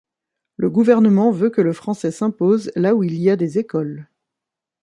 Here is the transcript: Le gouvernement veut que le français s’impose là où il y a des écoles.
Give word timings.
Le 0.57 0.71
gouvernement 0.71 1.29
veut 1.29 1.51
que 1.51 1.61
le 1.61 1.73
français 1.73 2.09
s’impose 2.09 2.71
là 2.75 2.95
où 2.95 3.03
il 3.03 3.13
y 3.21 3.29
a 3.29 3.35
des 3.35 3.59
écoles. 3.59 4.07